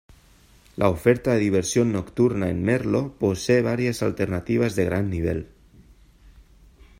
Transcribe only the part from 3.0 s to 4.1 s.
posee varias